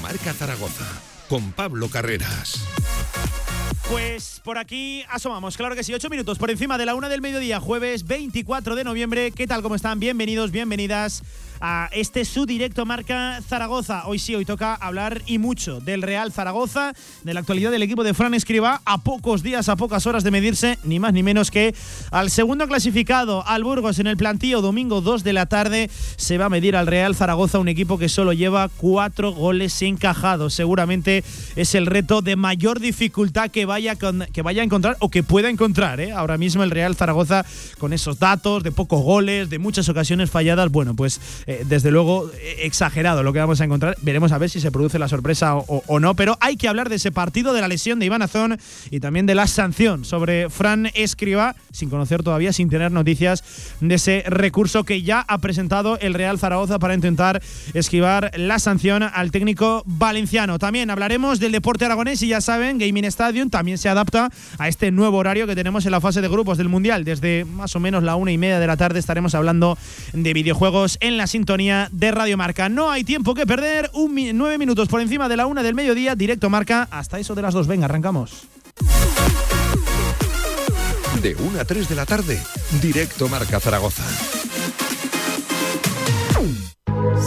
[0.00, 0.84] Marca Zaragoza
[1.28, 2.64] con Pablo Carreras.
[3.88, 7.20] Pues por aquí asomamos, claro que sí, ocho minutos por encima de la una del
[7.20, 9.30] mediodía, jueves 24 de noviembre.
[9.30, 9.62] ¿Qué tal?
[9.62, 10.00] ¿Cómo están?
[10.00, 11.22] Bienvenidos, bienvenidas
[11.60, 14.06] a este su directo marca Zaragoza.
[14.06, 16.92] Hoy sí, hoy toca hablar y mucho del Real Zaragoza,
[17.22, 20.30] de la actualidad del equipo de Fran Escriba, a pocos días, a pocas horas de
[20.30, 21.74] medirse, ni más ni menos que
[22.10, 26.46] al segundo clasificado, al Burgos, en el plantío, domingo 2 de la tarde, se va
[26.46, 30.54] a medir al Real Zaragoza, un equipo que solo lleva cuatro goles encajados.
[30.54, 31.24] Seguramente
[31.56, 35.48] es el reto de mayor dificultad que vaya, que vaya a encontrar o que pueda
[35.48, 36.12] encontrar ¿eh?
[36.12, 37.44] ahora mismo el Real Zaragoza
[37.78, 40.70] con esos datos de pocos goles, de muchas ocasiones falladas.
[40.70, 43.96] Bueno, pues eh, desde luego eh, exagerado lo que vamos a encontrar.
[44.02, 46.96] Veremos a ver si se produce la sorpresa o, no, pero hay que hablar de
[46.96, 48.58] ese partido, de la lesión de Iván Azón
[48.90, 53.44] y también de la sanción sobre Fran Escriba, sin conocer todavía, sin tener noticias
[53.80, 57.42] de ese recurso que ya ha presentado el Real Zaragoza para intentar
[57.74, 60.58] esquivar la sanción al técnico valenciano.
[60.58, 64.90] También hablaremos del deporte aragonés y ya saben, Gaming Stadium también se adapta a este
[64.90, 67.04] nuevo horario que tenemos en la fase de grupos del Mundial.
[67.04, 69.78] Desde más o menos la una y media de la tarde estaremos hablando
[70.12, 72.68] de videojuegos en la sintonía de Radio Marca.
[72.68, 76.14] No hay tiempo que perder, un, nueve minutos por encima de la una del mediodía,
[76.14, 77.66] directo Marca, hasta eso de las dos.
[77.66, 78.44] Venga, arrancamos.
[81.20, 82.40] De una a 3 de la tarde,
[82.80, 84.04] directo Marca Zaragoza.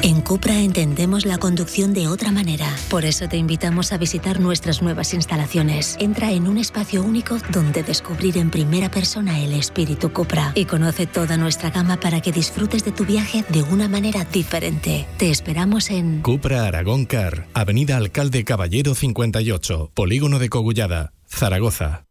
[0.00, 2.72] En Cupra entendemos la conducción de otra manera.
[2.88, 5.96] Por eso te invitamos a visitar nuestras nuevas instalaciones.
[5.98, 11.06] Entra en un espacio único donde descubrir en primera persona el espíritu Cupra y conoce
[11.06, 15.06] toda nuestra gama para que disfrutes de tu viaje de una manera diferente.
[15.16, 22.04] Te esperamos en Cupra Aragón Car, Avenida Alcalde Caballero 58, Polígono de Cogullada, Zaragoza.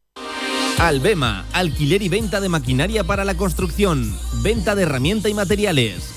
[0.78, 4.14] Albema, alquiler y venta de maquinaria para la construcción,
[4.44, 6.17] venta de herramienta y materiales,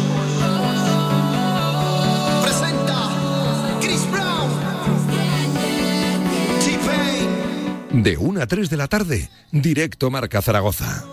[7.93, 11.03] De 1 a 3 de la tarde, directo Marca Zaragoza.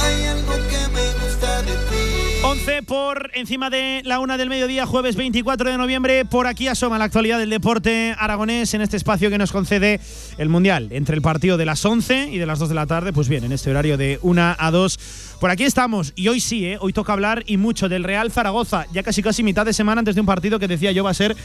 [0.00, 2.42] Hay algo que me gusta de ti.
[2.42, 6.24] 11 por encima de la una del mediodía, jueves 24 de noviembre.
[6.24, 10.00] Por aquí asoma la actualidad del deporte aragonés en este espacio que nos concede
[10.36, 10.88] el Mundial.
[10.90, 13.44] Entre el partido de las 11 y de las 2 de la tarde, pues bien,
[13.44, 14.98] en este horario de 1 a 2.
[15.40, 16.78] Por aquí estamos y hoy sí, ¿eh?
[16.80, 18.86] hoy toca hablar y mucho del Real Zaragoza.
[18.92, 21.14] Ya casi casi mitad de semana antes de un partido que decía yo va a
[21.14, 21.36] ser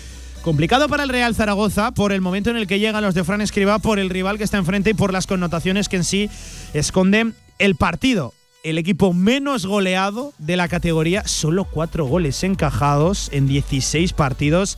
[0.47, 3.41] Complicado para el Real Zaragoza por el momento en el que llegan los de Fran
[3.41, 6.29] Escriba, por el rival que está enfrente y por las connotaciones que en sí
[6.73, 8.33] esconde el partido.
[8.63, 14.77] El equipo menos goleado de la categoría, solo cuatro goles encajados en 16 partidos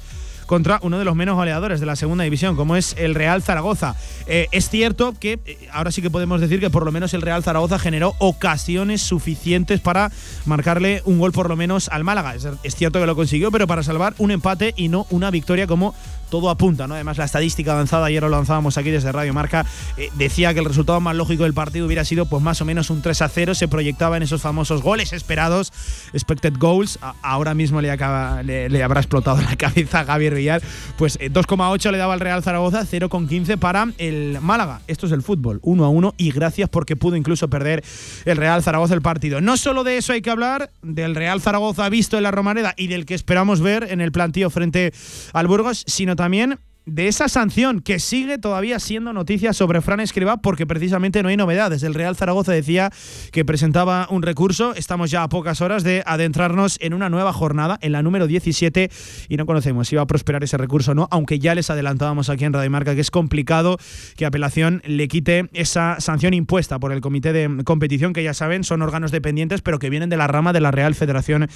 [0.50, 3.96] contra uno de los menos goleadores de la segunda división, como es el Real Zaragoza.
[4.26, 7.22] Eh, es cierto que eh, ahora sí que podemos decir que por lo menos el
[7.22, 10.12] Real Zaragoza generó ocasiones suficientes para
[10.48, 12.34] marcarle un gol por lo menos al Málaga.
[12.64, 15.94] es cierto que lo consiguió, pero para salvar un empate y no una victoria como
[16.30, 16.96] todo apunta, ¿no?
[16.96, 19.66] Además, la estadística avanzada, ayer lo lanzábamos aquí desde Radio Marca,
[19.98, 22.90] eh, decía que el resultado más lógico del partido hubiera sido pues más o menos
[22.90, 25.72] un 3 a 0, se proyectaba en esos famosos goles esperados,
[26.14, 30.62] expected goals, ahora mismo le, acaba, le, habrá explotado la cabeza a Javier Villar,
[30.98, 34.82] pues 2,8 eh, le daba al Real Zaragoza, 0,15 para el Málaga.
[34.88, 37.84] Esto es el fútbol, 1 a 1 y gracias porque pudo incluso perder
[38.26, 39.42] el Real Zaragoza el partido.
[39.42, 42.88] No solo de eso hay que hablar, del Real Zaragoza visto en la Romareda y
[42.88, 44.94] del que esperamos ver en el plantío frente
[45.34, 46.60] al Burgos, sino también
[46.92, 51.38] de esa sanción que sigue todavía siendo noticia sobre Fran Escriba porque precisamente no hay
[51.38, 51.84] novedades.
[51.84, 52.92] El Real Zaragoza decía
[53.32, 54.74] que presentaba un recurso.
[54.76, 58.90] Estamos ya a pocas horas de adentrarnos en una nueva jornada, en la número 17,
[59.28, 62.30] y no conocemos si va a prosperar ese recurso o no, aunque ya les adelantábamos
[62.30, 63.78] aquí en Radio Marca que es complicado
[64.16, 68.64] que apelación le quite esa sanción impuesta por el comité de competición, que ya saben
[68.64, 71.48] son órganos dependientes, pero que vienen de la rama de la Real Federación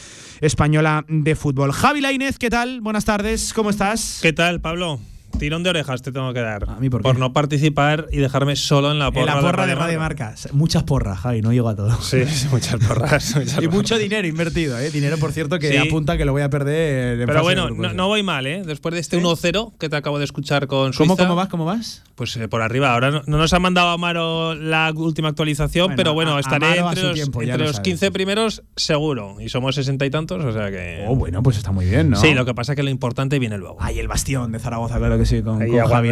[0.42, 1.72] Española de Fútbol.
[1.72, 2.82] Javi Lainez, ¿qué tal?
[2.82, 4.20] Buenas tardes, ¿cómo estás?
[4.22, 5.00] ¿Qué tal, Pablo?
[5.44, 6.70] Tirón de orejas te tengo que dar.
[6.70, 9.68] ¿A mí por, por no participar y dejarme solo en la porra, en la porra
[9.68, 10.48] de, Radio Marcas.
[10.54, 12.02] Muchas porras, Javi, no llego a todo.
[12.02, 13.36] Sí, muchas porras.
[13.62, 14.90] y mucho dinero invertido, ¿eh?
[14.90, 17.26] Dinero, por cierto, que apunta que lo voy a perder.
[17.26, 18.64] Pero bueno, no, voy mal, ¿eh?
[18.66, 21.14] Después de este 1-0 que te acabo de escuchar con Suiza.
[21.14, 21.50] ¿Cómo, cómo vas?
[21.50, 22.04] ¿Cómo vas?
[22.16, 22.94] Pues eh, por arriba.
[22.94, 28.12] Ahora no, nos ha mandado Amaro la última actualización, pero bueno, estaré entre, los, 15
[28.12, 29.42] primeros seguro.
[29.42, 31.04] Y somos sesenta y tantos, o sea que.
[31.06, 32.18] Oh, bueno, pues está muy bien, ¿no?
[32.18, 33.76] Sí, lo que pasa es que lo importante viene luego.
[33.80, 36.10] Ay, el bastión de Zaragoza, claro que sí, con, Javi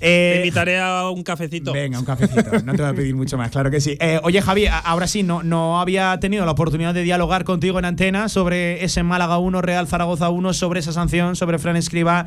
[0.00, 1.72] eh, Te invitaré a un cafecito.
[1.72, 2.50] Venga, un cafecito.
[2.64, 3.96] no te voy a pedir mucho más, claro que sí.
[4.00, 7.84] Eh, oye, Javi, ahora sí, no, no había tenido la oportunidad de dialogar contigo en
[7.84, 12.26] antena sobre ese Málaga 1, Real Zaragoza 1, sobre esa sanción, sobre Fran Escriba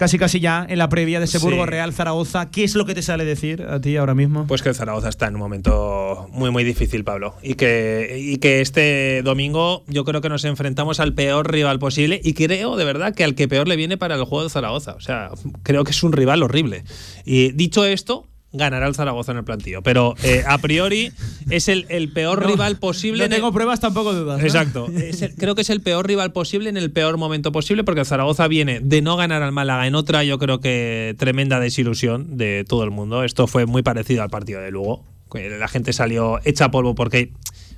[0.00, 2.50] casi casi ya en la previa de ese Burgo Real Zaragoza.
[2.50, 4.46] ¿Qué es lo que te sale decir a ti ahora mismo?
[4.46, 7.34] Pues que el Zaragoza está en un momento muy muy difícil, Pablo.
[7.42, 12.18] Y que, y que este domingo yo creo que nos enfrentamos al peor rival posible
[12.24, 14.94] y creo de verdad que al que peor le viene para el juego de Zaragoza.
[14.94, 15.32] O sea,
[15.64, 16.82] creo que es un rival horrible.
[17.26, 19.82] Y dicho esto, ganará el Zaragoza en el plantillo.
[19.82, 21.12] Pero eh, a priori
[21.50, 23.28] es el, peor rival posible.
[23.28, 24.42] No tengo pruebas, tampoco dudas.
[24.42, 24.88] Exacto.
[25.38, 28.48] creo que es el peor rival posible en el peor momento posible porque el Zaragoza
[28.48, 32.84] viene de no ganar al Málaga en otra, yo creo que tremenda desilusión de todo
[32.84, 33.24] el mundo.
[33.24, 35.04] Esto fue muy parecido al partido de Lugo.
[35.32, 37.32] La gente salió hecha polvo porque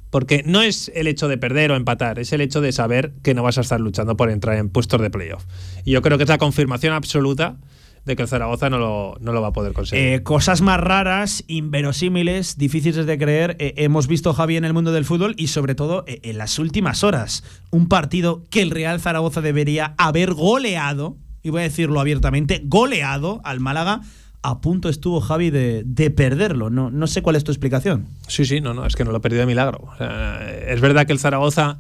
[0.09, 3.33] porque no es el hecho de perder o empatar, es el hecho de saber que
[3.33, 5.43] no vas a estar luchando por entrar en puestos de playoff.
[5.87, 7.57] Y yo creo que es la confirmación absoluta
[8.05, 10.05] de que el Zaragoza no lo, no lo va a poder conseguir.
[10.05, 14.93] Eh, cosas más raras, inverosímiles, difíciles de creer, eh, hemos visto Javi en el mundo
[14.93, 17.45] del fútbol y sobre todo eh, en las últimas horas.
[17.71, 23.41] Un partido que el Real Zaragoza debería haber goleado, y voy a decirlo abiertamente, goleado
[23.45, 24.01] al Málaga.
[24.45, 26.69] A punto estuvo Javi de, perderlo.
[26.69, 28.09] No, no sé cuál es tu explicación.
[28.27, 29.91] Sí, sí, no, no, es que no lo he perdido de milagro.
[30.67, 31.79] es verdad que el Zaragoza,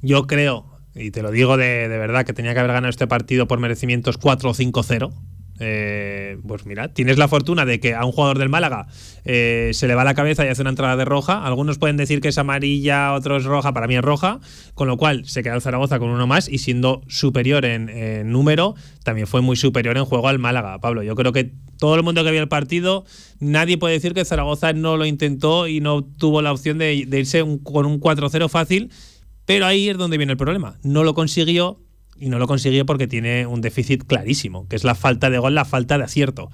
[0.00, 3.08] yo creo, y te lo digo de, de verdad, que tenía que haber ganado este
[3.08, 5.12] partido por merecimientos 4 o 5-0
[5.60, 8.88] eh, pues mira, tienes la fortuna de que a un jugador del Málaga
[9.24, 11.44] eh, se le va la cabeza y hace una entrada de roja.
[11.44, 14.40] Algunos pueden decir que es amarilla, otros roja, para mí es roja.
[14.74, 17.84] Con lo cual se queda el Zaragoza con uno más y siendo superior en,
[18.30, 18.74] número,
[19.04, 20.80] también fue muy superior en juego al Málaga.
[20.80, 23.04] Pablo, yo creo que todo el mundo que vio el partido,
[23.38, 27.44] nadie puede decir que Zaragoza no lo intentó y no tuvo la opción de, irse
[27.62, 28.90] con un 4-0 fácil.
[29.46, 30.78] Pero ahí es donde viene el problema.
[30.82, 31.83] No lo consiguió
[32.18, 35.54] y no lo consiguió porque tiene un déficit clarísimo, que es la falta de gol,
[35.54, 36.50] la falta de acierto.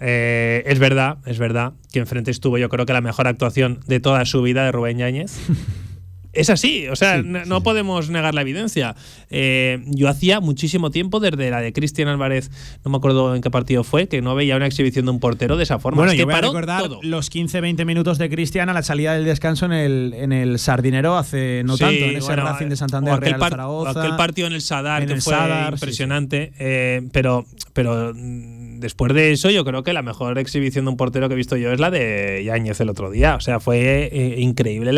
[0.00, 4.00] Eh, es verdad, es verdad que enfrente estuvo yo creo que la mejor actuación de
[4.00, 5.38] toda su vida de Rubén Yáñez.
[6.32, 8.94] Es así, o sea, no, podemos negar la evidencia.
[9.30, 12.50] Eh, yo hacía muchísimo tiempo, desde la de Cristian Álvarez,
[12.84, 15.56] no me acuerdo en qué partido fue, que no veía una exhibición de un portero
[15.56, 15.98] de esa forma.
[15.98, 19.66] Bueno, yo voy a recordar los 15-20 minutos de Cristian a la salida del descanso
[19.66, 23.50] en el, en el Sardinero hace no tanto, en ese Racing de Santander, aquel, Real
[23.50, 25.34] Zaragoza, aquel partido en el Sadar, que fue
[25.70, 28.12] impresionante, eh, pero, pero
[28.80, 31.56] después de eso, yo creo que la mejor exhibición de un portero que he visto
[31.56, 33.36] yo es la de Yáñez el otro día.
[33.36, 34.92] O sea, fue eh, increíble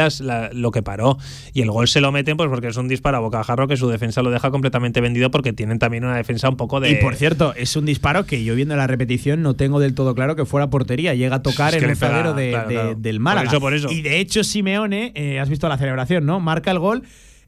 [0.53, 1.19] lo que paró.
[1.53, 3.89] Y el gol se lo meten pues porque es un disparo a bocajarro que su
[3.89, 6.91] defensa lo deja completamente vendido porque tienen también una defensa un poco de.
[6.91, 10.15] Y por cierto, es un disparo que yo viendo la repetición no tengo del todo
[10.15, 11.15] claro que fuera portería.
[11.15, 13.61] Llega a tocar en el zaguero del Málaga.
[13.61, 16.41] Por eso, Y de hecho, Simeone, eh, has visto la celebración, ¿no?
[16.41, 17.03] Marca el gol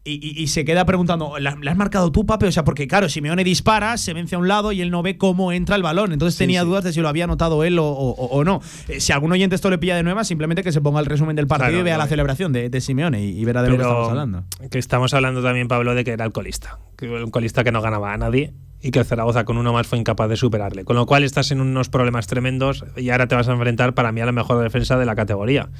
[0.06, 2.46] y, se queda preguntando, ¿la, has marcado tú, Pape?
[2.46, 5.16] O sea, porque claro, Simeone dispara, se vence a un lado y él no ve
[5.16, 6.12] cómo entra el balón.
[6.12, 8.60] Entonces tenía dudas de si lo había notado él o, no.
[8.88, 11.36] Eh, si algún oyente esto le pilla de nueva, simplemente que se ponga el resumen
[11.36, 14.44] del partido y vea la celebración de, Simeone y, verá de lo que estamos hablando.
[14.70, 16.78] Que estamos hablando también, Pablo, de que era alcoholista.
[16.96, 18.52] Que un alcoholista que no ganaba a nadie
[18.84, 20.84] y que el Zaragoza con uno más fue incapaz de superarle.
[20.84, 24.12] Con lo cual estás en unos problemas tremendos y ahora te vas a enfrentar para
[24.12, 25.70] mí a la mejor defensa de la categoría.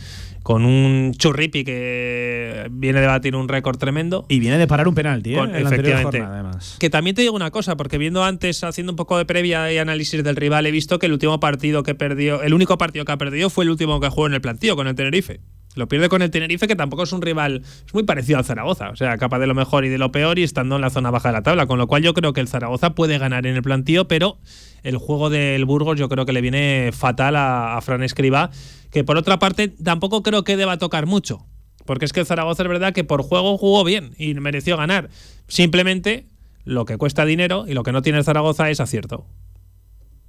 [0.43, 4.25] Con un churripi que viene de batir un récord tremendo.
[4.31, 5.43] Y viene de parar un penalti, ¿eh?
[5.55, 6.23] efectivamente.
[6.23, 6.77] además.
[6.81, 9.77] Que también te digo una cosa, porque viendo antes, haciendo un poco de previa y
[9.77, 13.13] análisis del rival, he visto que el último partido que perdió, el único partido que
[13.13, 15.41] ha perdido fue el último que jugó en el plantío con el Tenerife.
[15.75, 18.91] Lo pierde con el Tenerife, que tampoco es un rival, es muy parecido al Zaragoza,
[18.91, 21.11] o sea, capaz de lo mejor y de lo peor y estando en la zona
[21.11, 23.57] baja de la tabla, con lo cual yo creo que el Zaragoza puede ganar en
[23.57, 24.39] el plantío, pero
[24.85, 28.51] el juego del Burgos yo creo que le viene fatal a, Fran Escriba,
[28.91, 31.45] que por otra parte tampoco creo que deba tocar mucho,
[31.85, 35.11] porque es que el Zaragoza es verdad que por juego jugó bien y mereció ganar,
[35.49, 36.29] simplemente
[36.65, 39.27] lo que cuesta dinero y lo que no tiene el Zaragoza es acierto.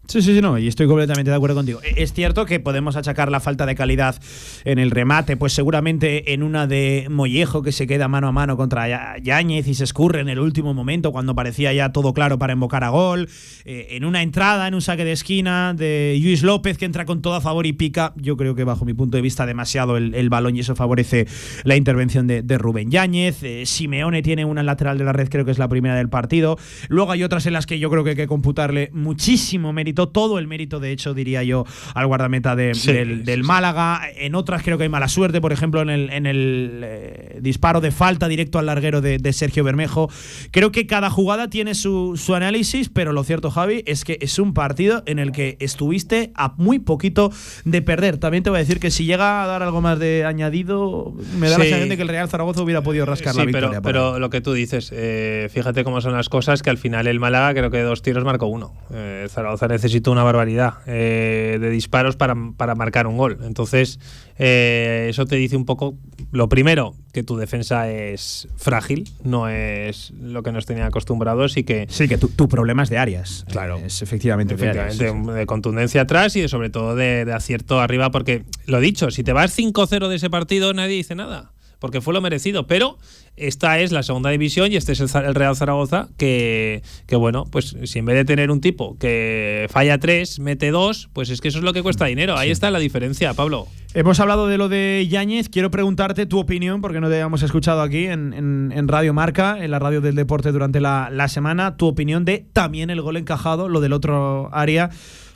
[0.08, 1.80] Sí, sí, sí, no, y estoy completamente de acuerdo contigo.
[1.84, 4.16] Es cierto que podemos achacar la falta de calidad
[4.64, 8.56] en el remate, pues seguramente en una de Mollejo que se queda mano a mano
[8.56, 12.54] contra Yáñez y se escurre en el último momento cuando parecía ya todo claro para
[12.54, 13.30] invocar a gol,
[13.66, 17.24] eh, en una entrada, en un saque de esquina de Luis López que entra con
[17.24, 20.30] todo a favor y pica, yo creo que bajo mi punto de vista demasiado el,
[20.30, 21.28] balón y eso favorece
[21.64, 23.44] la intervención de, Rubén Yáñez.
[23.44, 26.58] Eh, Simeone tiene una lateral de la red, creo que es la primera del partido.
[26.90, 30.40] Luego hay otras en las que yo creo que hay que computarle muchísimo mérito todo
[30.40, 34.02] el mérito, de hecho, diría yo, al guardameta del, Málaga.
[34.16, 37.82] En otras creo que hay mala suerte, por ejemplo, en el, en el eh, disparo
[37.82, 40.10] de falta directo al larguero de, Sergio Bermejo.
[40.52, 44.54] Creo que cada jugada tiene su, análisis, pero lo cierto, Javi, es que es un
[44.54, 47.32] partido en el que estuviste a muy poquito
[47.64, 48.18] de perder.
[48.18, 51.50] También te voy a decir que si llega a dar algo más de añadido, me
[51.50, 53.82] da la sensación de que el Real Zaragoza hubiera podido rascar la victoria.
[53.82, 57.08] Pero, pero lo que tú dices, eh, fíjate cómo son las cosas, que al final
[57.08, 58.74] el Málaga creo que dos tiros marcó uno.
[58.94, 63.38] Eh, Zaragoza necesita necesito una barbaridad eh, de disparos para, marcar un gol.
[63.44, 64.00] Entonces,
[64.40, 65.96] eh, eso te dice un poco,
[66.32, 71.64] lo primero, que tu defensa es frágil, no es lo que nos tenía acostumbrados y
[71.64, 71.86] que...
[71.90, 73.46] Sí, que tu, problema es de áreas.
[73.52, 73.78] Claro.
[73.78, 79.12] Es efectivamente, de, contundencia atrás y sobre todo de, de acierto arriba, porque, lo dicho,
[79.12, 81.52] si te vas 5-0 de ese partido, nadie dice nada
[81.86, 82.66] porque fue lo merecido.
[82.66, 82.98] Pero
[83.36, 87.78] esta es la segunda división y este es el, Real Zaragoza que, que, bueno, pues
[87.84, 91.50] si en vez de tener un tipo que falla tres, mete dos, pues es que
[91.50, 92.40] eso es lo que cuesta dinero.
[92.40, 93.68] Ahí está la diferencia, Pablo.
[93.94, 95.48] Hemos hablado de lo de Yáñez.
[95.48, 99.78] Quiero preguntarte tu opinión, porque no te habíamos escuchado aquí en, Radio Marca, en la
[99.78, 101.78] radio del deporte durante la, la semana.
[101.78, 104.90] Tu opinión de también el gol encajado, lo del otro área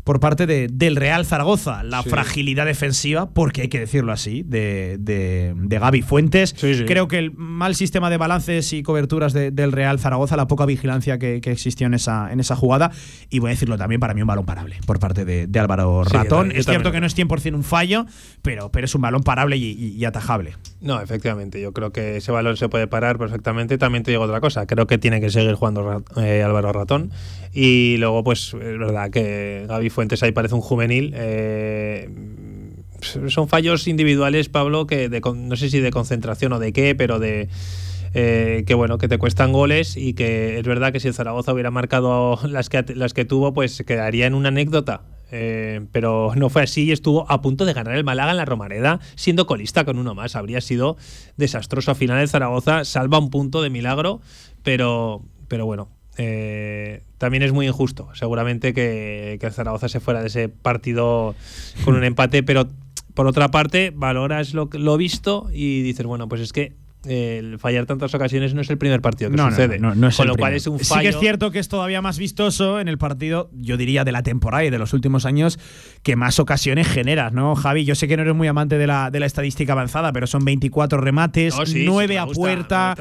[0.09, 1.83] por parte de, del Real Zaragoza.
[1.83, 6.55] La fragilidad defensiva, porque hay que decirlo así, de, de, Gaby Fuentes.
[6.87, 11.19] Creo que el mal sistema de balances y coberturas del Real Zaragoza, la poca vigilancia
[11.19, 12.89] que, existió en esa, en esa jugada.
[13.29, 16.53] Y voy a decirlo también, para mí un balón parable por parte de, Álvaro Ratón.
[16.55, 18.07] es cierto que no es 100% un fallo,
[18.41, 20.55] pero, pero es un balón parable y, atajable.
[20.81, 21.61] No, efectivamente.
[21.61, 23.77] Yo creo que ese balón se puede parar perfectamente.
[23.77, 24.65] También te digo otra cosa.
[24.65, 27.11] Creo que tiene que seguir jugando eh, Álvaro Ratón.
[27.53, 31.13] Y luego, pues, es verdad que Gaby Fuentes ahí parece un juvenil.
[31.15, 32.09] Eh,
[33.01, 37.49] son fallos individuales, Pablo, que no sé si de concentración o de qué, pero de.
[38.15, 41.53] Eh, que bueno, que te cuestan goles y que es verdad que si el Zaragoza
[41.53, 45.03] hubiera marcado las que, las que tuvo, pues quedaría en una anécdota.
[45.31, 48.45] Eh, pero no fue así y estuvo a punto de ganar el Málaga en la
[48.45, 50.35] Romareda, siendo colista con uno más.
[50.35, 50.97] Habría sido
[51.37, 51.91] desastroso.
[51.91, 54.21] Al final el Zaragoza salva un punto de milagro,
[54.63, 55.89] pero, pero bueno,
[56.21, 61.33] eh, también es muy injusto, seguramente, que, que Zaragoza se fuera de ese partido
[61.85, 62.67] con un empate, pero
[63.13, 66.73] por otra parte, valoras lo, lo visto y dices, bueno, pues es que
[67.05, 69.79] el fallar tantas ocasiones no es el primer partido que sucede.
[69.79, 70.99] No, no, Con lo cual es un fallo.
[70.99, 74.11] Sí que es cierto que es todavía más vistoso en el partido, yo diría, de
[74.11, 75.59] la temporada y de los últimos años,
[76.03, 77.85] que más ocasiones generas, ¿no, Javi?
[77.85, 80.43] Yo sé que no eres muy amante de la, de la estadística avanzada, pero son
[80.43, 82.95] 24 remates, 9 a puerta,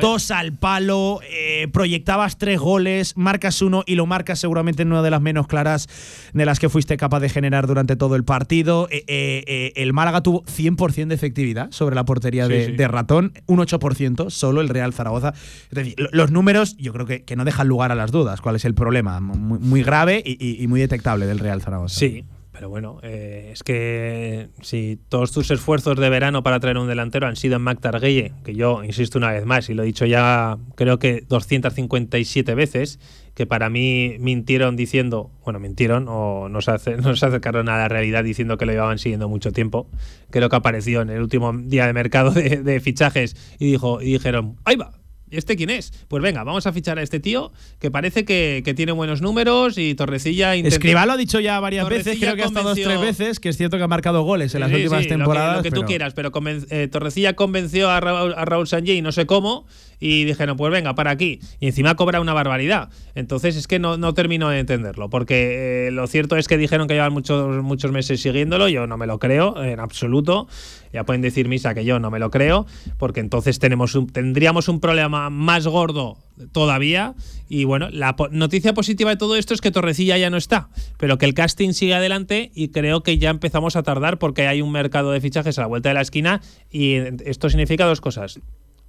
[0.00, 5.02] 2 al palo, eh, proyectabas 3 goles, marcas uno y lo marcas seguramente en una
[5.02, 5.88] de las menos claras
[6.32, 8.88] de las que fuiste capaz de generar durante todo el partido.
[8.90, 14.30] Eh, eh, el Málaga tuvo 100% de efectividad sobre la portería de Ratón un 8%
[14.30, 15.34] solo el Real Zaragoza.
[15.70, 18.40] Es decir, los números yo creo que, que no dejan lugar a las dudas.
[18.40, 19.20] ¿Cuál es el problema?
[19.20, 21.98] Muy, grave y, muy detectable del Real Zaragoza.
[21.98, 22.24] Sí,
[22.56, 27.26] pero bueno, eh, es que si todos tus esfuerzos de verano para traer un delantero
[27.26, 30.06] han sido en Mac Targuelle, que yo insisto una vez más y lo he dicho
[30.06, 32.98] ya creo que 257 veces,
[33.34, 38.56] que para mí mintieron diciendo, bueno, mintieron o no se, acercaron a la realidad diciendo
[38.56, 39.86] que lo llevaban siguiendo mucho tiempo.
[40.30, 44.12] Creo que apareció en el último día de mercado de, de fichajes y, dijo, y
[44.12, 44.92] dijeron, ahí va,
[45.30, 45.92] ¿Este quién es?
[46.08, 49.94] Pues venga, vamos a fichar a este tío que parece que, tiene buenos números y
[49.94, 50.54] Torrecilla.
[50.54, 51.06] Intenta...
[51.06, 53.76] lo ha dicho ya varias veces, creo que hasta dos tres veces, que es cierto
[53.76, 55.56] que ha marcado goles en las últimas temporadas.
[55.58, 56.32] Lo que, tú quieras, pero
[56.70, 59.66] eh, Torrecilla convenció a Raúl, a Raúl y no sé cómo,
[60.00, 61.40] y dijeron, pues venga, para aquí.
[61.60, 62.90] Y encima cobra una barbaridad.
[63.14, 66.88] Entonces es que no, no termino de entenderlo, porque eh, lo cierto es que dijeron
[66.88, 70.48] que llevan muchos, muchos meses siguiéndolo, yo no me lo creo en absoluto.
[70.92, 72.66] Ya pueden decir misa que yo no me lo creo,
[72.98, 76.16] porque entonces tenemos un, tendríamos un problema más gordo
[76.52, 77.14] todavía.
[77.48, 81.18] Y bueno, la noticia positiva de todo esto es que Torrecilla ya no está, pero
[81.18, 84.72] que el casting sigue adelante y creo que ya empezamos a tardar porque hay un
[84.72, 88.40] mercado de fichajes a la vuelta de la esquina y esto significa dos cosas.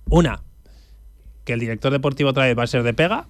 [0.10, 0.44] Una,
[1.48, 3.30] que el director deportivo otra vez va a ser de pega,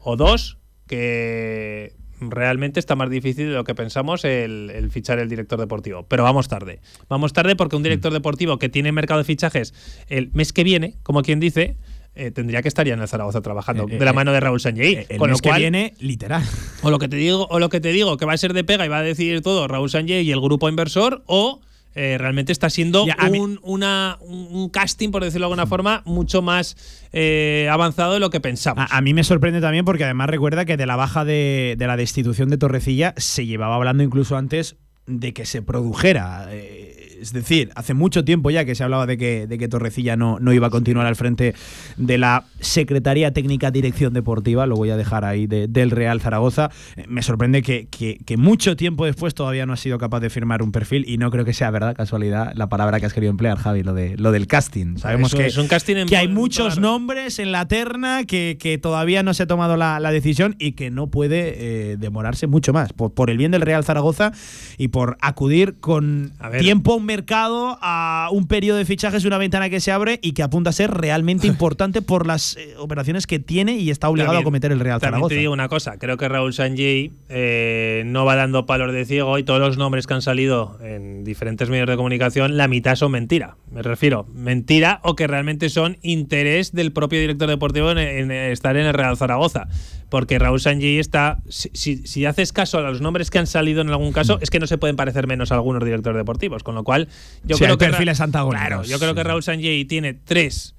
[0.00, 5.60] o dos, que realmente está más difícil de lo que pensamos el, fichar el director
[5.60, 6.04] deportivo.
[6.08, 6.80] Pero vamos tarde.
[7.08, 8.14] Vamos tarde porque un director mm.
[8.14, 9.74] deportivo que tiene mercado de fichajes
[10.08, 11.76] el mes que viene, como quien dice,
[12.16, 15.06] eh, tendría que estar ya en el Zaragoza trabajando de la mano de Raúl Sanjay.
[15.16, 16.42] con lo cual, que viene, literal.
[16.82, 18.64] O lo que te digo, o lo que te digo, que va a ser de
[18.64, 21.60] pega y va a decidir todo Raúl Sanjay y el grupo inversor, o
[21.94, 26.76] eh, realmente está siendo un, una, un, casting, por decirlo de alguna forma, mucho más
[27.12, 28.86] eh, avanzado de lo que pensamos.
[28.90, 31.96] A, mí me sorprende también porque además recuerda que de la baja de, de la
[31.96, 36.46] destitución de Torrecilla se llevaba hablando incluso antes de que se produjera.
[36.50, 36.81] Eh,
[37.22, 40.38] es decir, hace mucho tiempo ya que se hablaba de que, de que Torrecilla no,
[40.40, 41.54] no iba a continuar al frente
[41.96, 46.70] de la Secretaría Técnica Dirección Deportiva, lo voy a dejar ahí, del Real Zaragoza.
[46.96, 50.62] Eh, me sorprende que, que, mucho tiempo después todavía no ha sido capaz de firmar
[50.62, 53.56] un perfil y no creo que sea verdad, casualidad, la palabra que has querido emplear,
[53.56, 54.96] Javi, lo, de, lo del casting.
[54.96, 59.22] Sabemos que, es un casting que hay muchos nombres en la terna que, que, todavía
[59.22, 62.92] no se ha tomado la, la decisión y que no puede eh, demorarse mucho más,
[62.92, 64.32] por, por, el bien del Real Zaragoza
[64.76, 69.92] y por acudir con tiempo mercado a un periodo de fichajes, una ventana que se
[69.92, 73.90] abre y que apunta a ser realmente importante por las eh, operaciones que tiene y
[73.90, 75.28] está obligado a cometer el Real Zaragoza.
[75.28, 79.38] te digo una cosa, creo que Raúl Sanjay eh, no va dando palos de ciego
[79.38, 83.12] y todos los nombres que han salido en diferentes medios de comunicación, la mitad son
[83.12, 83.56] mentira.
[83.70, 88.86] Me refiero, mentira o que realmente son interés del propio director deportivo en, estar en
[88.86, 89.68] el Real Zaragoza.
[90.08, 91.38] Porque Raúl Sanjay está.
[91.48, 94.42] Si, haces caso a los nombres que han salido en algún caso, mm.
[94.42, 96.62] es que no se pueden parecer menos a algunos directores deportivos.
[96.62, 97.01] Con lo cual,
[97.44, 97.86] yo creo que.
[97.86, 98.66] perfiles antagónicos.
[98.66, 100.74] Claro, yo creo que Raúl Sanjay tiene tres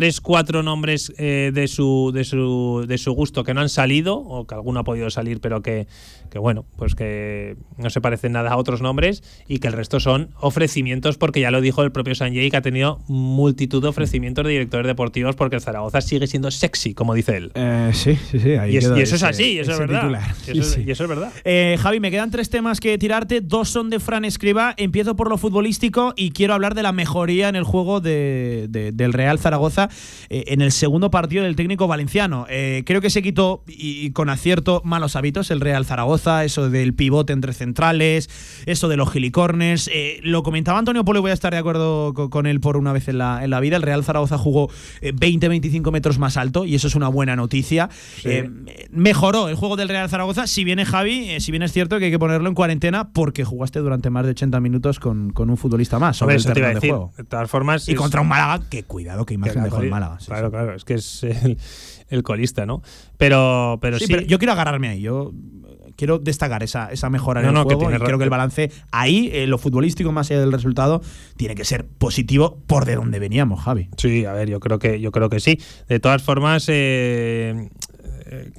[0.00, 4.16] tres, cuatro nombres eh, de, su, de, su, de su gusto que no han salido,
[4.16, 5.88] o que alguno ha podido salir, pero que,
[6.30, 10.00] que bueno, pues que no se parecen nada a otros nombres, y que el resto
[10.00, 14.42] son ofrecimientos, porque ya lo dijo el propio Sanjay, que ha tenido multitud de ofrecimientos
[14.46, 17.52] de directores deportivos, porque el Zaragoza sigue siendo sexy, como dice él.
[17.54, 18.52] Eh, sí, sí, sí.
[18.70, 20.22] y, eso es así, y eso es verdad.
[20.50, 21.30] Y eso, es verdad.
[21.44, 23.42] Eh, Javi, me quedan tres temas que tirarte.
[23.42, 24.72] Dos son de Fran Escriba.
[24.78, 29.12] Empiezo por lo futbolístico y quiero hablar de la mejoría en el juego de, del
[29.12, 29.89] Real Zaragoza
[30.28, 32.46] eh, en el segundo partido del técnico valenciano.
[32.48, 36.94] Eh, creo que se quitó y, con acierto malos hábitos el Real Zaragoza, eso del
[36.94, 38.28] pivote entre centrales,
[38.66, 39.90] eso de los gilicornes.
[39.92, 43.08] Eh, lo comentaba Antonio Polo voy a estar de acuerdo con, él por una vez
[43.08, 43.76] en la, en la vida.
[43.76, 44.68] El Real Zaragoza jugó
[45.02, 47.88] 20-25 metros más alto y eso es una buena noticia.
[48.90, 50.46] mejoró el juego del Real Zaragoza.
[50.46, 53.80] Si viene Javi, si bien es cierto que hay que ponerlo en cuarentena porque jugaste
[53.80, 57.12] durante más de 80 minutos con, un futbolista más sobre el terreno de juego.
[57.16, 60.18] De todas formas, y contra un Málaga que cuidado que imagen Málaga.
[60.24, 61.24] claro, claro, es que es
[62.08, 62.82] el, colista, ¿no?
[63.16, 64.26] Pero, pero sí.
[64.26, 65.00] yo quiero agarrarme ahí.
[65.00, 65.32] Yo
[65.96, 69.58] quiero destacar esa, esa mejora en el juego y creo que el balance ahí, lo
[69.58, 71.02] futbolístico más allá del resultado,
[71.36, 73.88] tiene que ser positivo por de donde veníamos, Javi.
[73.98, 75.60] Sí, a ver, yo creo que, yo creo que sí.
[75.88, 77.68] De todas formas, eh,
[78.26, 78.50] eh,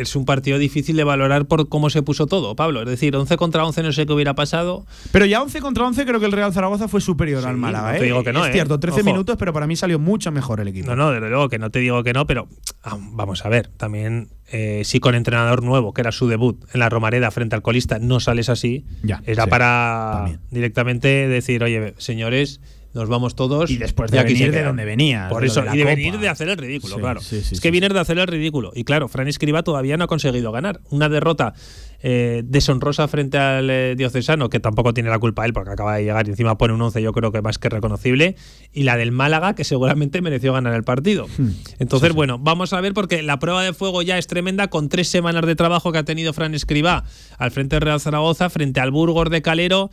[0.00, 2.82] es un partido difícil de valorar por cómo se puso todo, Pablo.
[2.82, 4.86] Es decir, 11 contra 11 no sé qué hubiera pasado.
[5.12, 7.92] Pero ya 11 contra 11 creo que el Real Zaragoza fue superior al Málaga.
[7.92, 8.06] No te ¿eh?
[8.06, 8.44] digo que no.
[8.44, 10.88] Es cierto, 13 minutos, pero para mí salió mucho mejor el equipo.
[10.88, 12.48] No, no, desde luego que no te digo que no, pero
[12.82, 16.80] ah, vamos a ver, también eh, si con entrenador nuevo, que era su debut en
[16.80, 22.60] la Romareda frente al colista, no sales así, ya, era para directamente decir, oye, señores
[22.96, 23.70] nos vamos todos.
[23.70, 25.28] Y después de venir de donde venía.
[25.28, 27.20] Por eso, y de venir de hacer el ridículo, claro.
[27.20, 28.72] es que viene de hacer el ridículo.
[28.74, 30.80] Y claro, Fran Escriba todavía no ha conseguido ganar.
[30.90, 31.54] Una derrota
[32.02, 36.04] eh, deshonrosa frente al eh, diocesano, que tampoco tiene la culpa él, porque acaba de
[36.04, 38.36] llegar y encima pone un 11, yo creo que más que reconocible.
[38.72, 41.26] Y la del Málaga, que seguramente mereció ganar el partido.
[41.36, 41.50] Hmm.
[41.78, 45.08] Entonces, bueno, vamos a ver, porque la prueba de fuego ya es tremenda, con tres
[45.08, 47.04] semanas de trabajo que ha tenido Fran Escriba
[47.36, 49.90] al frente de Real Zaragoza, frente al Burgos de Calero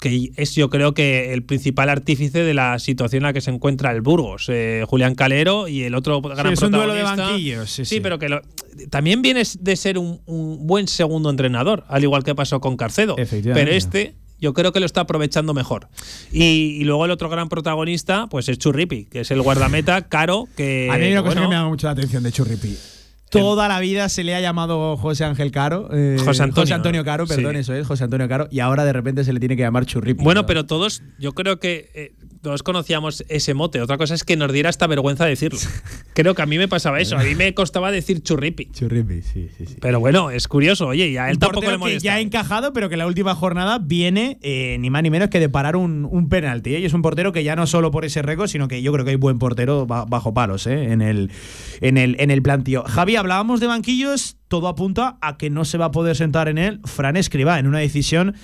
[0.00, 3.50] que es yo creo que el principal artífice de la situación en la que se
[3.50, 7.70] encuentra el Burgos, eh, Julián Calero y el otro gran es un duelo de banquillos.
[7.70, 8.40] Sí, pero que
[8.90, 13.16] también viene de ser un, buen segundo entrenador, al igual que pasó con Carcedo.
[13.16, 15.88] Pero este yo creo que lo está aprovechando mejor.
[16.30, 20.90] Y, luego el otro gran protagonista, pues es Churripi, que es el guardameta caro que.
[20.92, 22.76] A mí una cosa que me llama mucho la atención de Churripi
[23.30, 25.88] Toda la vida se le ha llamado José Ángel Caro.
[25.92, 28.46] Eh, José, Antonio, Caro, perdón, eso es, José Antonio Caro.
[28.50, 30.22] Y ahora de repente se le tiene que llamar Churripi.
[30.22, 32.14] Bueno, pero todos, yo creo que eh,
[32.46, 33.80] todos conocíamos ese mote.
[33.80, 35.58] Otra cosa es que nos diera esta vergüenza decirlo.
[36.14, 37.18] Creo que a mí me pasaba eso.
[37.18, 38.66] A mí me costaba decir churripi.
[38.66, 39.76] Churripi, sí, sí, sí.
[39.80, 40.86] Pero bueno, es curioso.
[40.86, 41.98] Oye, ya él tampoco le molesta.
[41.98, 45.28] que ya ha encajado, pero que la última jornada viene eh, ni más ni menos
[45.28, 46.76] que de parar un, un penalti.
[46.76, 46.78] ¿eh?
[46.78, 49.04] Y es un portero que ya no solo por ese récord, sino que yo creo
[49.04, 50.92] que hay buen portero bajo palos ¿eh?
[50.92, 51.32] en, el,
[51.80, 52.84] en, el, en el plantío.
[52.84, 54.36] Javi, hablábamos de banquillos.
[54.46, 57.66] Todo apunta a que no se va a poder sentar en él Fran Escriba en
[57.66, 58.36] una decisión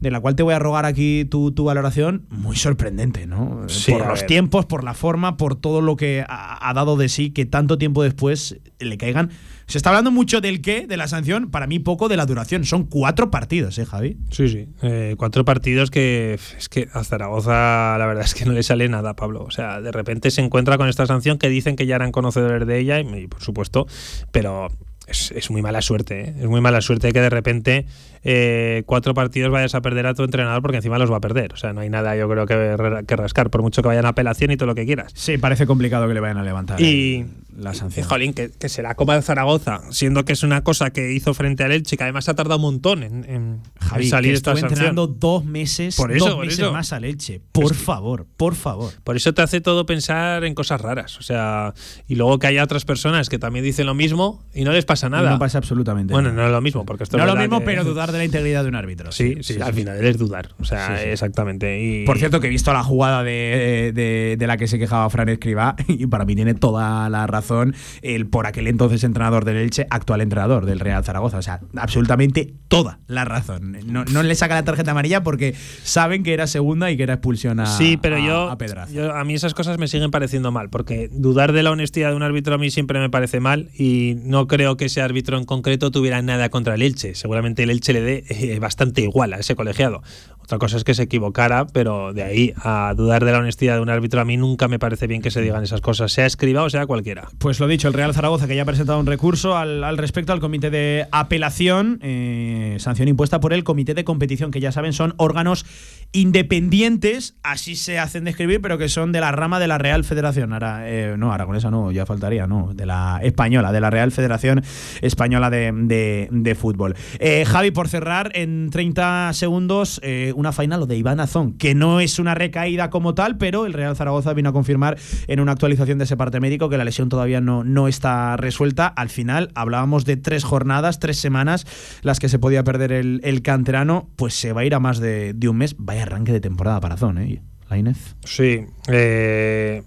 [0.00, 3.66] de la cual te voy a rogar aquí tu, valoración, muy sorprendente, ¿no?
[3.88, 7.44] por los tiempos, por la forma, por todo lo que ha, dado de sí, que
[7.44, 9.30] tanto tiempo después le caigan.
[9.66, 12.64] Se está hablando mucho del qué, de la sanción, para mí poco de la duración.
[12.64, 14.16] Son cuatro partidos, ¿eh, Javi?
[14.30, 14.68] Sí, sí.
[14.82, 18.88] Eh, cuatro partidos que es que a Zaragoza la verdad es que no le sale
[18.88, 19.44] nada, Pablo.
[19.44, 22.66] O sea, de repente se encuentra con esta sanción que dicen que ya eran conocedores
[22.66, 23.86] de ella, y, por supuesto,
[24.32, 24.70] pero
[25.10, 26.20] es, muy mala suerte.
[26.20, 26.34] ¿eh?
[26.40, 27.86] Es muy mala suerte que de repente
[28.22, 31.52] eh, cuatro partidos vayas a perder a tu entrenador porque encima los va a perder.
[31.52, 34.10] O sea, no hay nada, yo creo, que, que rascar, por mucho que vayan a
[34.10, 35.12] apelación y todo lo que quieras.
[35.14, 38.04] Sí, parece complicado que le vayan a levantar y, la sanción.
[38.04, 41.64] Y, jolín, que, será como el Zaragoza, siendo que es una cosa que hizo frente
[41.64, 43.60] al Elche, que además ha tardado un montón en,
[44.08, 44.70] salir esta sanción.
[44.70, 47.40] entrenando dos meses, por eso, dos meses más al Elche.
[47.52, 48.92] Por favor, por favor.
[49.04, 51.18] Por eso te hace todo pensar en cosas raras.
[51.18, 51.74] O sea,
[52.06, 55.08] y luego que haya otras personas que también dicen lo mismo y no les pasa
[55.08, 55.30] nada.
[55.30, 57.84] no pasa absolutamente bueno, no es lo mismo, porque esto No es lo mismo, pero
[57.90, 59.12] dudar de la integridad de un árbitro.
[59.12, 60.50] Sí, sí, al final es dudar.
[60.58, 61.80] O sea, exactamente.
[61.80, 62.04] Y...
[62.04, 66.06] Por cierto, que he visto la jugada de, la que se quejaba Fran Escribá, y
[66.06, 70.66] para mí tiene toda la razón el por aquel entonces entrenador del Elche, actual entrenador
[70.66, 71.38] del Real Zaragoza.
[71.38, 73.76] O sea, absolutamente toda la razón.
[73.86, 77.60] No, le saca la tarjeta amarilla porque saben que era segunda y que era expulsión
[77.60, 78.56] a Sí, pero yo,
[78.92, 82.16] yo, a mí esas cosas me siguen pareciendo mal, porque dudar de la honestidad de
[82.16, 85.44] un árbitro a mí siempre me parece mal y no creo que ese árbitro en
[85.44, 87.14] concreto tuviera nada contra el Elche.
[87.14, 90.02] Seguramente el Elche le dé eh, bastante igual a ese colegiado.
[90.50, 93.82] Otra cosa es que se equivocara, pero de ahí a dudar de la honestidad de
[93.82, 96.64] un árbitro, a mí nunca me parece bien que se digan esas cosas, sea escriba
[96.64, 97.28] o sea cualquiera.
[97.38, 100.40] Pues lo dicho, el Real Zaragoza que ya ha presentado un recurso al, respecto al
[100.40, 105.14] comité de apelación, eh, sanción impuesta por el comité de competición, que ya saben son
[105.18, 105.64] órganos
[106.12, 110.04] independientes, así se hacen de escribir, pero que son de la rama de la Real
[110.04, 110.52] Federación.
[110.52, 114.62] Ahora, eh, no, aragonesa no, ya faltaría, no, de la española, de la Real Federación
[115.00, 116.96] Española de, Fútbol.
[117.18, 120.00] Eh, Javi, por cerrar, en 30 segundos,
[120.34, 123.96] una final de Iván Azón, que no es una recaída como tal, pero el Real
[123.96, 127.40] Zaragoza vino a confirmar en una actualización de ese parte médico que la lesión todavía
[127.40, 128.86] no, no está resuelta.
[128.86, 131.66] Al final hablábamos de tres jornadas, tres semanas,
[132.02, 135.34] las que se podía perder el, canterano, pues se va a ir a más de,
[135.48, 135.76] un mes.
[135.78, 137.42] Vaya arranque de temporada para Azón, ¿eh?
[137.68, 138.16] Lainez.
[138.24, 139.82] Sí, eh,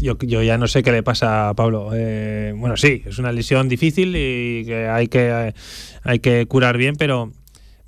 [0.00, 1.90] yo, yo, ya no sé qué le pasa a Pablo.
[1.94, 5.52] Eh, bueno, sí, es una lesión difícil y que hay que,
[6.02, 7.32] hay que curar bien, pero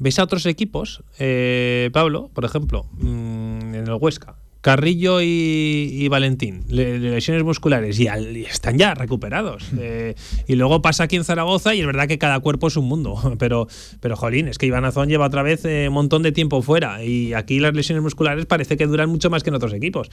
[0.00, 4.37] ¿Ves a otros equipos, eh, Pablo, por ejemplo, mm, en el Huesca?
[4.60, 8.06] Carrillo y, Valentín, lesiones musculares, y,
[8.44, 9.64] están ya recuperados.
[9.78, 10.14] Eh,
[10.46, 13.36] y luego pasa aquí en Zaragoza y es verdad que cada cuerpo es un mundo,
[13.38, 13.68] pero,
[14.00, 17.04] pero jolín, es que Iván Azón lleva otra vez eh, un montón de tiempo fuera
[17.04, 20.10] y aquí las lesiones musculares parece que duran mucho más que en otros equipos.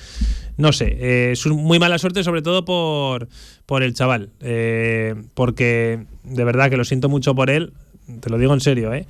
[0.57, 3.27] No sé, es muy mala suerte sobre todo por,
[3.65, 4.29] por el chaval,
[5.33, 7.73] porque de verdad que lo siento mucho por él,
[8.19, 9.07] te lo digo en serio, ¿eh?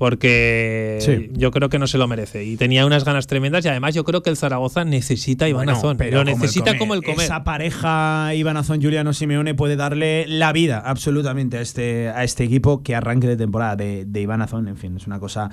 [0.00, 2.42] Porque yo creo que no se lo merece.
[2.42, 5.68] Y tenía unas ganas tremendas y además yo creo que el Zaragoza necesita a Iván
[5.68, 5.98] Azón.
[6.10, 7.26] Lo necesita como el, comer.
[7.26, 12.44] Esa pareja Iván Azón, Juliano Simeone puede darle la vida absolutamente a este, a este
[12.44, 14.68] equipo que arranque de temporada de, de Iván Azón.
[14.68, 15.50] En fin, es una cosa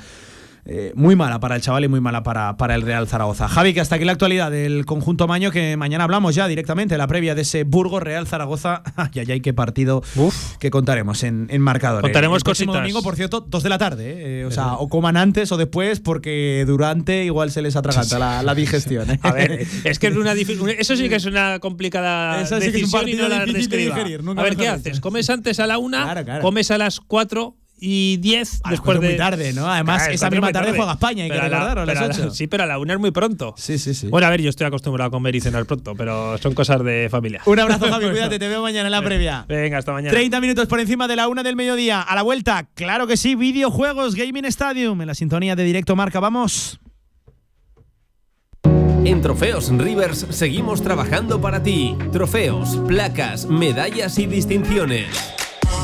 [0.69, 3.47] eh, muy mala para el chaval y muy mala para, para el Real Zaragoza.
[3.47, 7.07] Javi, que hasta aquí la actualidad del conjunto Maño, que mañana hablamos ya directamente, la
[7.07, 8.83] previa de ese Burgos Real Zaragoza.
[9.13, 10.03] ya ya hay qué partido
[10.59, 12.01] que contaremos en, en marcador.
[12.01, 14.41] Contaremos el domingo, por cierto, dos de la tarde.
[14.41, 18.43] Eh, o sea, o coman antes o después, porque durante igual se les atraganta la,
[18.43, 19.09] la, digestión.
[19.09, 19.19] ¿eh?
[19.23, 23.27] A ver, es que es una eso sí que es una complicada decisión y no
[23.27, 24.99] la digerir, A ver, ¿qué haces?
[24.99, 26.41] ¿Comes antes a la una?
[26.41, 27.55] ¿Comes a las cuatro?
[27.79, 29.07] Y 10 ah, después de.
[29.07, 29.69] muy tarde, ¿no?
[29.69, 32.31] Además, esa misma tarde, juega España, hay que recordarlo, a las 8.
[32.31, 33.53] sí, pero a la una es muy pronto.
[33.57, 34.07] Sí, sí, sí.
[34.07, 37.07] Bueno, a ver, yo estoy acostumbrado a comer y cenar pronto, pero son cosas de
[37.09, 37.41] familia.
[37.45, 39.45] Un abrazo, Javi, cuídate, te veo mañana en la previa.
[39.47, 40.11] Venga, hasta mañana.
[40.11, 42.01] 30 minutos por encima de la una del mediodía.
[42.01, 46.19] A la vuelta, claro que sí, videojuegos, Gaming Stadium, en la sintonía de directo marca,
[46.19, 46.79] vamos.
[49.07, 51.95] En Trofeos Rivers seguimos trabajando para ti.
[52.11, 55.07] Trofeos, placas, medallas y distinciones.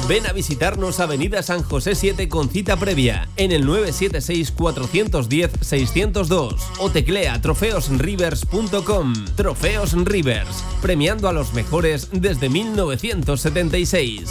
[0.08, 7.40] Ven a visitarnos Avenida San José 7 con cita previa en el 976-410-602 o teclea
[7.42, 9.14] trofeosrivers.com.
[9.36, 14.30] Trofeos Rivers, premiando a los mejores desde 1976.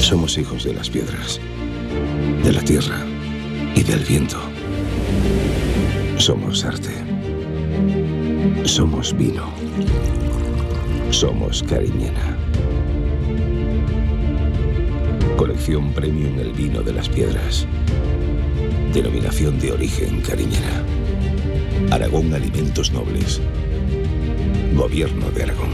[0.00, 1.40] Somos hijos de las piedras,
[2.42, 3.06] de la tierra
[3.74, 4.38] y del viento.
[6.18, 6.92] Somos arte.
[8.64, 9.50] Somos vino.
[11.14, 12.36] Somos Cariñena.
[15.36, 17.68] Colección Premium El Vino de las Piedras.
[18.92, 20.82] Denominación de origen Cariñena.
[21.92, 23.40] Aragón Alimentos Nobles.
[24.74, 25.73] Gobierno de Aragón.